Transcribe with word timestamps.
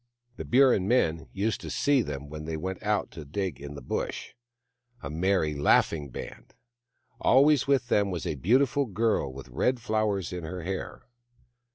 The 0.37 0.45
Burrin 0.45 0.87
men 0.87 1.27
used 1.31 1.61
to 1.61 1.69
see 1.69 2.01
them 2.01 2.27
when 2.27 2.45
they 2.45 2.57
went 2.57 2.81
out 2.81 3.11
to 3.11 3.23
dig 3.23 3.61
in 3.61 3.75
the 3.75 3.83
Bush, 3.83 4.33
a 5.03 5.11
merry, 5.11 5.53
laughing 5.53 6.09
band. 6.09 6.55
Always 7.19 7.67
with 7.67 7.89
them 7.89 8.09
was 8.09 8.25
a 8.25 8.33
beautiful 8.33 8.87
girl 8.87 9.31
with 9.31 9.49
red 9.49 9.79
flowers 9.79 10.33
in 10.33 10.43
her 10.43 10.63
hair. 10.63 11.03